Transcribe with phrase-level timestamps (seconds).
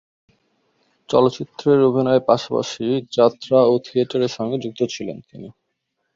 [1.09, 2.85] চলচ্চিত্রে অভিনয়ের পাশাপাশি
[3.17, 5.47] যাত্রা ও থিয়েটারের সাথে যুক্ত ছিলেন তিনি।